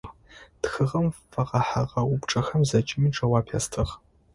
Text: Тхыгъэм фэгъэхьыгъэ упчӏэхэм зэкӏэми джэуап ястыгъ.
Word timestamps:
Тхыгъэм 0.61 1.07
фэгъэхьыгъэ 1.31 2.01
упчӏэхэм 2.13 2.61
зэкӏэми 2.69 3.09
джэуап 3.13 3.47
ястыгъ. 3.57 3.91